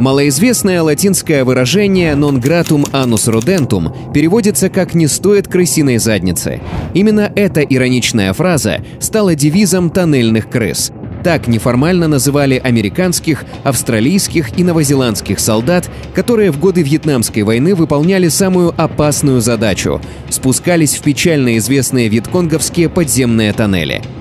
[0.00, 6.62] Малоизвестное латинское выражение «non gratum anus rodentum» переводится как «не стоит крысиной задницы».
[6.94, 10.90] Именно эта ироничная фраза стала девизом тоннельных крыс.
[11.22, 18.72] Так неформально называли американских, австралийских и новозеландских солдат, которые в годы Вьетнамской войны выполняли самую
[18.80, 24.00] опасную задачу– спускались в печально известные вьетконговские подземные тоннели–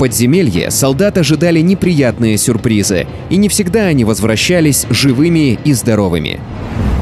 [0.00, 6.40] подземелье солдат ожидали неприятные сюрпризы, и не всегда они возвращались живыми и здоровыми.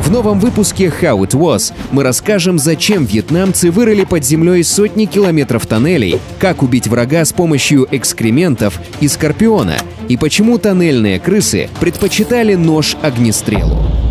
[0.02, 5.65] В новом выпуске How It Was мы расскажем, зачем вьетнамцы вырыли под землей сотни километров
[5.66, 9.77] тоннелей, как убить врага с помощью экскрементов и скорпиона,
[10.09, 14.08] и почему тоннельные крысы предпочитали нож огнестрелу.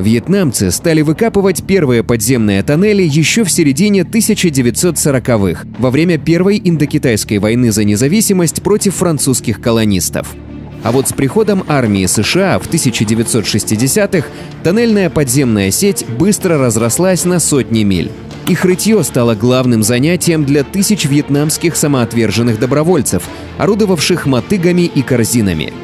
[0.00, 7.70] Вьетнамцы стали выкапывать первые подземные тоннели еще в середине 1940-х, во время Первой Индокитайской войны
[7.70, 10.34] за независимость против французских колонистов.
[10.82, 14.26] А вот с приходом армии США в 1960-х
[14.62, 18.10] тоннельная подземная сеть быстро разрослась на сотни миль.
[18.48, 23.24] Их рытье стало главным занятием для тысяч вьетнамских самоотверженных добровольцев,
[23.58, 25.74] орудовавших мотыгами и корзинами.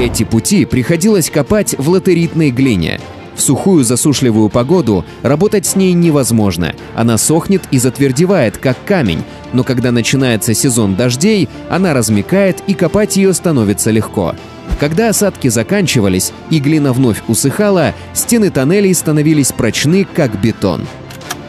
[0.00, 3.00] Эти пути приходилось копать в латеритной глине–
[3.36, 6.74] в сухую засушливую погоду работать с ней невозможно.
[6.94, 13.16] Она сохнет и затвердевает, как камень, но когда начинается сезон дождей, она размекает и копать
[13.16, 14.34] ее становится легко.
[14.80, 20.86] Когда осадки заканчивались и глина вновь усыхала, стены тоннелей становились прочны, как бетон.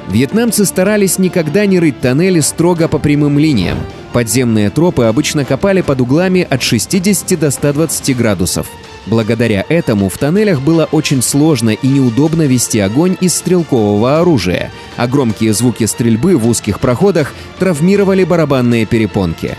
[0.10, 3.78] Вьетнамцы старались никогда не рыть тоннели строго по прямым линиям.
[4.14, 8.68] Подземные тропы обычно копали под углами от 60 до 120 градусов.
[9.08, 15.08] Благодаря этому в тоннелях было очень сложно и неудобно вести огонь из стрелкового оружия, а
[15.08, 19.56] громкие звуки стрельбы в узких проходах травмировали барабанные перепонки.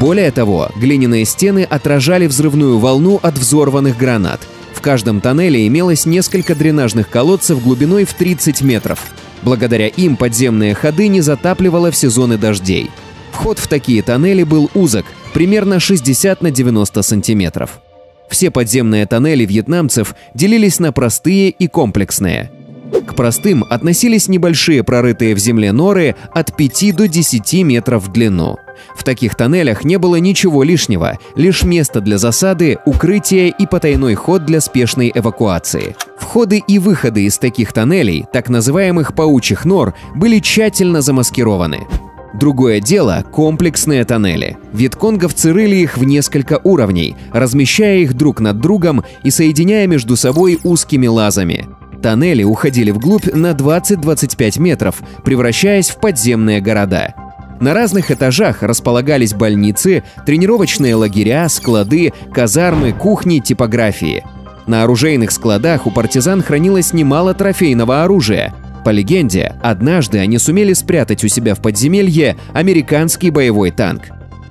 [0.00, 4.40] Более того, глиняные стены отражали взрывную волну от взорванных гранат.
[4.74, 8.98] В каждом тоннеле имелось несколько дренажных колодцев глубиной в 30 метров.
[9.42, 12.90] Благодаря им подземные ходы не затапливало в сезоны дождей.
[13.30, 17.80] Вход в такие тоннели был узок, примерно 60 на 90 сантиметров.
[18.30, 22.50] Все подземные тоннели вьетнамцев делились на простые и комплексные.
[23.06, 28.56] К простым относились небольшие прорытые в земле норы от 5 до 10 метров в длину.
[28.96, 34.44] В таких тоннелях не было ничего лишнего, лишь место для засады, укрытие и потайной ход
[34.44, 35.96] для спешной эвакуации.
[36.18, 41.80] Входы и выходы из таких тоннелей, так называемых паучьих нор, были тщательно замаскированы.
[42.32, 44.56] Другое дело– комплексные тоннели.
[44.72, 50.58] Вьетконговцы рыли их в несколько уровней, размещая их друг над другом и соединяя между собой
[50.62, 51.66] узкими лазами.
[52.02, 57.14] Тоннели уходили вглубь на 20-25 метров, превращаясь в подземные города.
[57.60, 64.24] На разных этажах располагались больницы, тренировочные лагеря, склады, казармы, кухни, типографии.
[64.66, 68.54] На оружейных складах у партизан хранилось немало трофейного оружия–
[68.84, 74.04] по легенде, однажды они сумели спрятать у себя в подземелье американский боевой танк.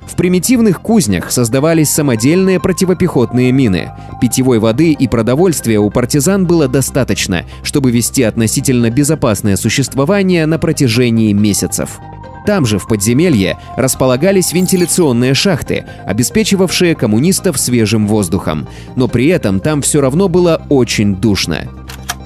[0.10, 3.92] В примитивных кузнях создавались самодельные противопехотные мины.
[4.20, 11.32] Питьевой воды и продовольствия у партизан было достаточно, чтобы вести относительно безопасное существование на протяжении
[11.32, 12.00] месяцев.
[12.46, 18.68] Там же, в подземелье, располагались вентиляционные шахты, обеспечивавшие коммунистов свежим воздухом.
[18.96, 21.68] Но при этом там все равно было очень душно.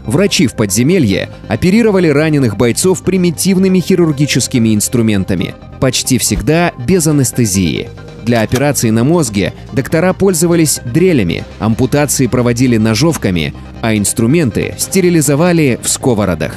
[0.06, 7.90] Врачи в подземелье оперировали раненых бойцов примитивными хирургическими инструментами, почти всегда без анестезии.
[8.24, 16.54] Для операций на мозге доктора пользовались дрелями, ампутации проводили ножовками, а инструменты стерилизовали в сковородах.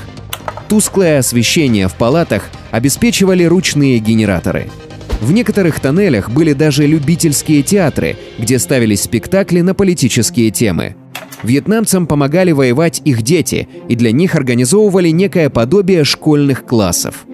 [0.68, 4.68] Тусклое освещение в палатах обеспечивали ручные генераторы.
[5.20, 10.96] В некоторых тоннелях были даже любительские театры, где ставились спектакли на политические темы–
[11.42, 17.26] Вьетнамцам помогали воевать их дети, и для них организовывали некое подобие школьных классов.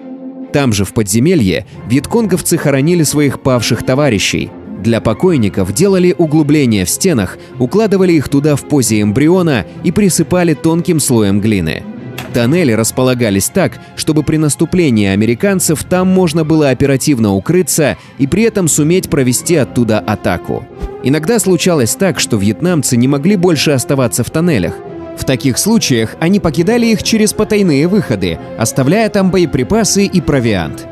[0.51, 4.51] Там же, в подземелье, вьетконговцы хоронили своих павших товарищей.
[4.83, 10.99] Для покойников делали углубления в стенах, укладывали их туда в позе эмбриона и присыпали тонким
[10.99, 11.83] слоем глины.
[12.33, 18.67] Тоннели располагались так, чтобы при наступлении американцев там можно было оперативно укрыться и при этом
[18.67, 20.65] суметь провести оттуда атаку.
[21.03, 24.73] Иногда случалось так, что вьетнамцы не могли больше оставаться в тоннелях.
[25.15, 30.87] В таких случаях они покидали их через потайные выходы, оставляя там боеприпасы и провиант.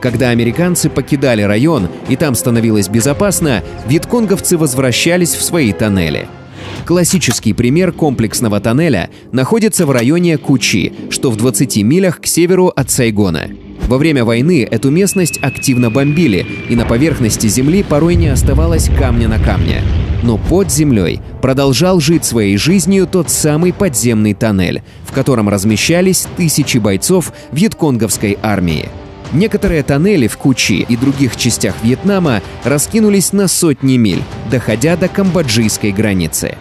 [0.00, 6.26] Когда американцы покидали район и там становилось безопасно, вьетконговцы возвращались в свои тоннели.
[6.84, 12.90] Классический пример комплексного тоннеля находится в районе Кучи, что в 20 милях к северу от
[12.90, 13.48] Сайгона.
[13.86, 19.28] Во время войны эту местность активно бомбили, и на поверхности земли порой не оставалось камня
[19.28, 19.82] на камне.
[20.22, 26.78] Но под землей продолжал жить своей жизнью тот самый подземный тоннель, в котором размещались тысячи
[26.78, 28.88] бойцов вьетконговской армии.
[29.34, 35.90] Некоторые тоннели в Кучи и других частях Вьетнама раскинулись на сотни миль, доходя до камбоджийской
[35.90, 36.56] границы.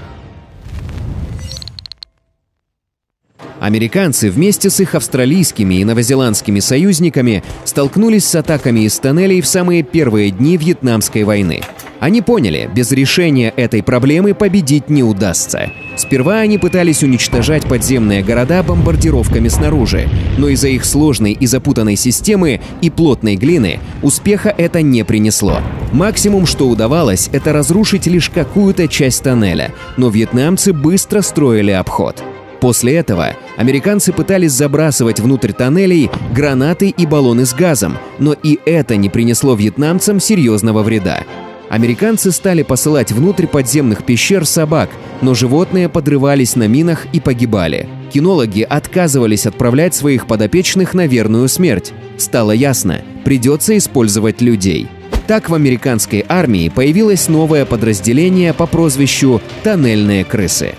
[3.63, 9.83] Американцы вместе с их австралийскими и новозеландскими союзниками столкнулись с атаками из тоннелей в самые
[9.83, 11.62] первые дни Вьетнамской войны.
[12.01, 15.71] Они поняли, без решения этой проблемы победить не удастся.
[15.95, 22.60] Сперва они пытались уничтожать подземные города бомбардировками снаружи, но из-за их сложной и запутанной системы
[22.81, 25.62] и плотной глины успеха это не принесло.
[25.94, 32.21] Максимум, что удавалось, это разрушить лишь какую-то часть тоннеля, но вьетнамцы быстро строили обход.
[32.63, 38.95] После этого американцы пытались забрасывать внутрь тоннелей гранаты и баллоны с газом, но и это
[38.95, 41.24] не принесло вьетнамцам серьезного вреда.
[41.68, 44.89] Американцы стали посылать внутрь подземных пещер собак,
[45.19, 47.89] но животные подрывались на минах и погибали.
[48.13, 51.92] Кинологи отказывались отправлять своих подопечных на верную смерть.
[52.15, 54.88] Стало ясно, придется использовать людей.
[55.27, 60.75] Так в американской армии появилось новое подразделение по прозвищу «Тоннельные крысы».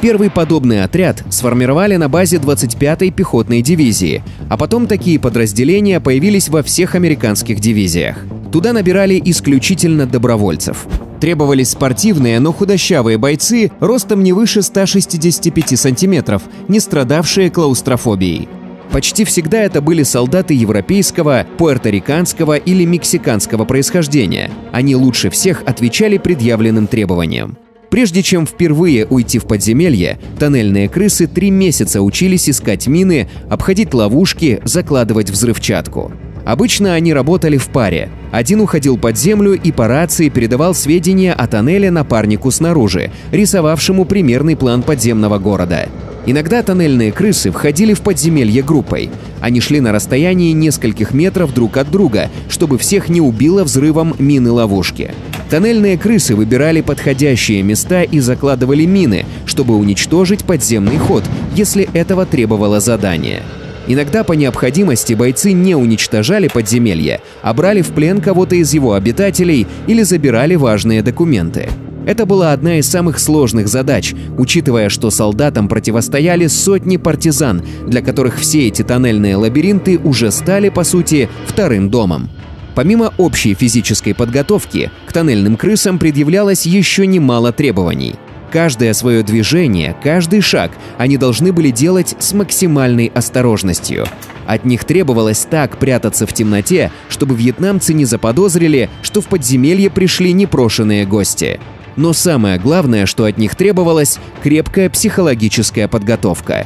[0.00, 6.62] Первый подобный отряд сформировали на базе 25-й пехотной дивизии, а потом такие подразделения появились во
[6.62, 8.18] всех американских дивизиях.
[8.52, 10.86] Туда набирали исключительно добровольцев.
[11.20, 18.48] Требовались спортивные, но худощавые бойцы ростом не выше 165 сантиметров, не страдавшие клаустрофобией.
[18.92, 24.50] Почти всегда это были солдаты европейского, пуэрториканского или мексиканского происхождения.
[24.72, 27.58] Они лучше всех отвечали предъявленным требованиям.
[27.90, 34.60] Прежде чем впервые уйти в подземелье, тоннельные крысы три месяца учились искать мины, обходить ловушки,
[34.64, 36.12] закладывать взрывчатку.
[36.44, 38.10] Обычно они работали в паре.
[38.32, 44.56] Один уходил под землю и по рации передавал сведения о тоннеле напарнику снаружи, рисовавшему примерный
[44.56, 45.88] план подземного города.
[46.24, 49.10] Иногда тоннельные крысы входили в подземелье группой.
[49.40, 54.50] Они шли на расстоянии нескольких метров друг от друга, чтобы всех не убило взрывом мины
[54.50, 55.14] ловушки.
[55.50, 61.24] Тоннельные крысы выбирали подходящие места и закладывали мины, чтобы уничтожить подземный ход,
[61.54, 63.42] если этого требовало задание.
[63.86, 69.66] Иногда по необходимости бойцы не уничтожали подземелье, а брали в плен кого-то из его обитателей
[69.86, 71.70] или забирали важные документы.
[72.04, 78.38] Это была одна из самых сложных задач, учитывая, что солдатам противостояли сотни партизан, для которых
[78.38, 82.30] все эти тоннельные лабиринты уже стали, по сути, вторым домом.
[82.78, 88.14] Помимо общей физической подготовки, к тоннельным крысам предъявлялось еще немало требований.
[88.52, 94.06] Каждое свое движение, каждый шаг они должны были делать с максимальной осторожностью.
[94.46, 100.32] От них требовалось так прятаться в темноте, чтобы вьетнамцы не заподозрили, что в подземелье пришли
[100.32, 101.58] непрошенные гости.
[101.96, 106.64] Но самое главное, что от них требовалось– крепкая психологическая подготовка.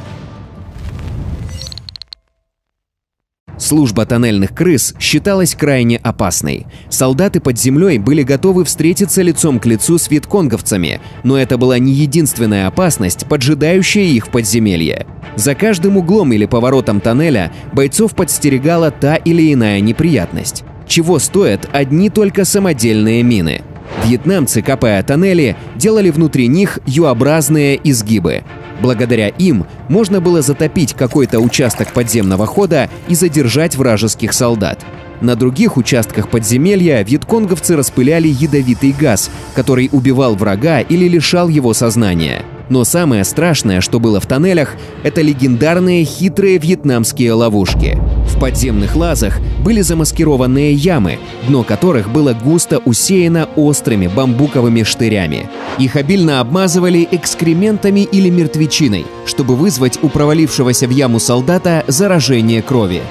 [3.57, 6.65] Служба тоннельных крыс считалась крайне опасной.
[6.89, 11.93] Солдаты под землей были готовы встретиться лицом к лицу с вьетконговцами, но это была не
[11.93, 15.05] единственная опасность, поджидающая их в подземелье.
[15.35, 20.63] За каждым углом или поворотом тоннеля бойцов подстерегала та или иная неприятность.
[20.87, 23.61] Чего стоят одни только самодельные мины–
[24.05, 28.43] Вьетнамцы, копая тоннели, делали внутри них Ю-образные изгибы.
[28.81, 34.79] Благодаря им можно было затопить какой-то участок подземного хода и задержать вражеских солдат.
[35.21, 42.43] На других участках подземелья вьетконговцы распыляли ядовитый газ, который убивал врага или лишал его сознания.
[42.69, 47.99] Но самое страшное, что было в тоннелях, это легендарные хитрые вьетнамские ловушки.
[48.27, 55.49] В подземных лазах были замаскированные ямы, дно которых было густо усеяно острыми бамбуковыми штырями.
[55.77, 63.01] Их обильно обмазывали экскрементами или мертвечиной, чтобы вызвать у провалившегося в яму солдата заражение крови.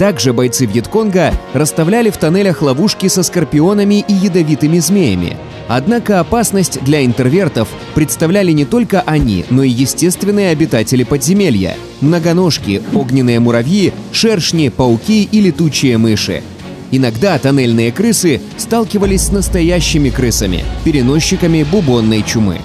[0.00, 5.36] Также бойцы Вьетконга расставляли в тоннелях ловушки со скорпионами и ядовитыми змеями.
[5.68, 13.40] Однако опасность для интервертов представляли не только они, но и естественные обитатели подземелья– многоножки, огненные
[13.40, 16.42] муравьи, шершни, пауки и летучие мыши.
[16.90, 22.62] Иногда тоннельные крысы сталкивались с настоящими крысами, переносчиками бубонной чумы.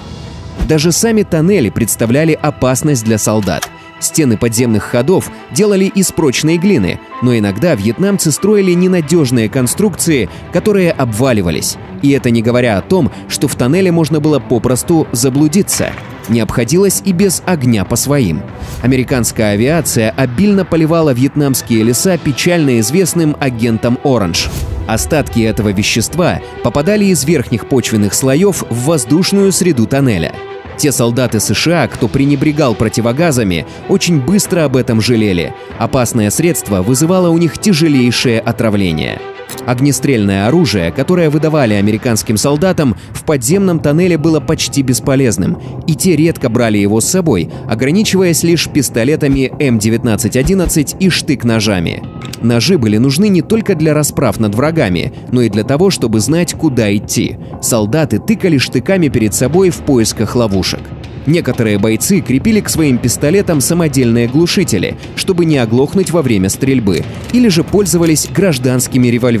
[0.66, 7.36] Даже сами тоннели представляли опасность для солдат– Стены подземных ходов делали из прочной глины, но
[7.36, 11.76] иногда вьетнамцы строили ненадежные конструкции, которые обваливались.
[12.02, 15.92] И это не говоря о том, что в тоннеле можно было попросту заблудиться.
[16.28, 18.42] Не обходилось и без огня по своим.
[18.82, 24.50] Американская авиация обильно поливала вьетнамские леса печально известным агентом «Оранж».
[24.86, 30.32] Остатки этого вещества попадали из верхних почвенных слоев в воздушную среду тоннеля.
[30.76, 35.54] Те солдаты США, кто пренебрегал противогазами, очень быстро об этом жалели.
[35.78, 39.20] Опасное средство вызывало у них тяжелейшее отравление.
[39.66, 46.48] Огнестрельное оружие, которое выдавали американским солдатам, в подземном тоннеле было почти бесполезным, и те редко
[46.48, 52.02] брали его с собой, ограничиваясь лишь пистолетами М1911 и штык-ножами.
[52.42, 56.54] Ножи были нужны не только для расправ над врагами, но и для того, чтобы знать,
[56.54, 57.36] куда идти.
[57.60, 60.80] Солдаты тыкали штыками перед собой в поисках ловушек.
[61.26, 67.48] Некоторые бойцы крепили к своим пистолетам самодельные глушители, чтобы не оглохнуть во время стрельбы, или
[67.48, 69.35] же пользовались гражданскими револьверами,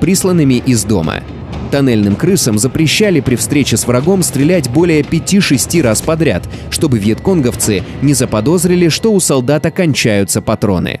[0.00, 1.22] присланными из дома.
[1.70, 8.14] Тоннельным крысам запрещали при встрече с врагом стрелять более 5-6 раз подряд, чтобы вьетконговцы не
[8.14, 11.00] заподозрили, что у солдата кончаются патроны.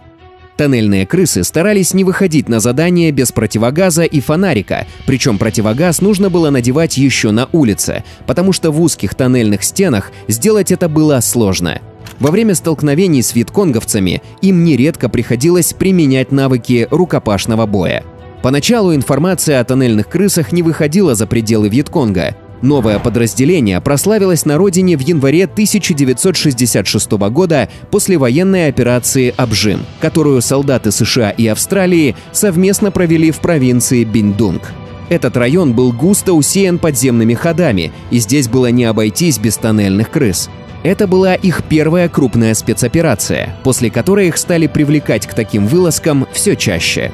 [0.56, 6.48] Тоннельные крысы старались не выходить на задание без противогаза и фонарика, причем противогаз нужно было
[6.48, 11.80] надевать еще на улице, потому что в узких тоннельных стенах сделать это было сложно.
[12.18, 18.02] Во время столкновений с вьетконговцами им нередко приходилось применять навыки рукопашного боя.
[18.46, 24.96] Поначалу информация о тоннельных крысах не выходила за пределы Вьетконга, Новое подразделение прославилось на родине
[24.96, 33.32] в январе 1966 года после военной операции «Обжим», которую солдаты США и Австралии совместно провели
[33.32, 34.62] в провинции Биндунг.
[35.08, 40.50] Этот район был густо усеян подземными ходами, и здесь было не обойтись без тоннельных крыс.
[40.84, 46.54] Это была их первая крупная спецоперация, после которой их стали привлекать к таким вылазкам все
[46.54, 47.10] чаще.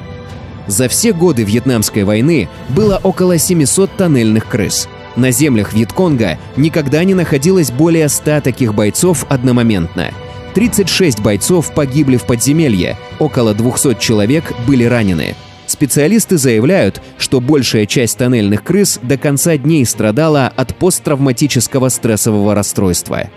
[0.67, 7.13] За все годы Вьетнамской войны было около 700 тоннельных крыс– на землях Вьетконга никогда не
[7.13, 10.11] находилось более 100 таких бойцов одномоментно.
[10.55, 15.35] 36 бойцов погибли в подземелье, около 200 человек были ранены.
[15.65, 23.29] Специалисты заявляют, что большая часть тоннельных крыс до конца дней страдала от посттравматического стрессового расстройства.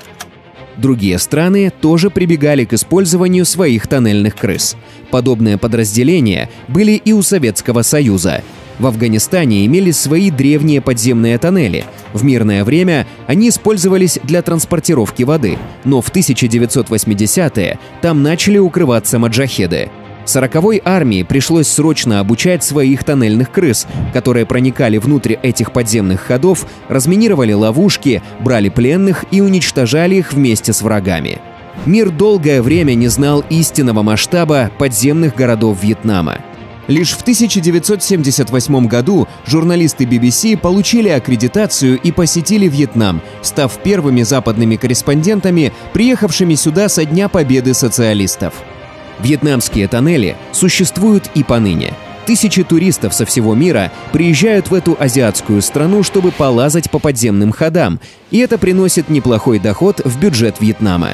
[0.76, 4.76] Другие страны тоже прибегали к использованию своих тоннельных крыс.
[5.10, 8.42] Подобные подразделения были и у Советского Союза,
[8.78, 11.84] в Афганистане имелись свои древние подземные тоннели.
[12.12, 19.90] В мирное время они использовались для транспортировки воды, но в 1980-е там начали укрываться маджахеды.
[20.26, 27.52] 40-й армии пришлось срочно обучать своих тоннельных крыс, которые проникали внутрь этих подземных ходов, разминировали
[27.52, 31.40] ловушки, брали пленных и уничтожали их вместе с врагами.
[31.84, 36.38] Мир долгое время не знал истинного масштаба подземных городов Вьетнама.
[36.88, 45.72] Лишь в 1978 году журналисты BBC получили аккредитацию и посетили Вьетнам, став первыми западными корреспондентами,
[45.92, 48.54] приехавшими сюда со Дня Победы социалистов.
[49.20, 51.94] Вьетнамские тоннели существуют и поныне.
[52.26, 58.00] Тысячи туристов со всего мира приезжают в эту азиатскую страну, чтобы полазать по подземным ходам,
[58.32, 61.10] и это приносит неплохой доход в бюджет Вьетнама.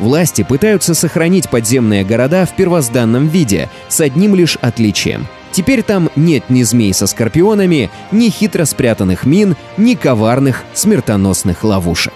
[0.00, 5.26] Власти пытаются сохранить подземные города в первозданном виде, с одним лишь отличием.
[5.52, 12.12] Теперь там нет ни змей со скорпионами, ни хитро спрятанных мин, ни коварных смертоносных ловушек.